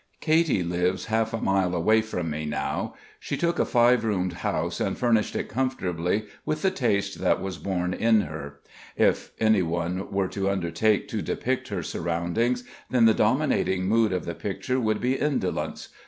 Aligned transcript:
Katy 0.19 0.63
lives 0.63 1.05
half 1.05 1.31
a 1.31 1.37
mile 1.39 1.75
away 1.75 2.01
from 2.01 2.31
me 2.31 2.43
now. 2.47 2.95
She 3.19 3.37
took 3.37 3.59
a 3.59 3.65
five 3.65 4.03
roomed 4.03 4.33
house 4.41 4.79
and 4.79 4.97
furnished 4.97 5.35
it 5.35 5.47
comfortably, 5.47 6.25
with 6.43 6.63
the 6.63 6.71
taste 6.71 7.19
that 7.19 7.39
was 7.39 7.59
born 7.59 7.93
in 7.93 8.21
her. 8.21 8.61
If 8.97 9.31
anyone 9.39 10.11
were 10.11 10.27
to 10.29 10.49
undertake 10.49 11.07
to 11.09 11.21
depict 11.21 11.67
her 11.67 11.83
surroundings, 11.83 12.63
then 12.89 13.05
the 13.05 13.13
dominating 13.13 13.85
mood 13.85 14.11
of 14.11 14.25
the 14.25 14.33
picture 14.33 14.79
would 14.79 14.99
be 14.99 15.19
indolence. 15.19 15.89